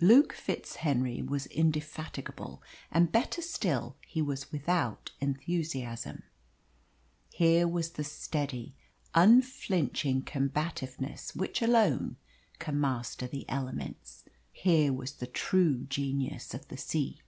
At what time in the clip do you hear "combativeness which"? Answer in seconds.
10.22-11.62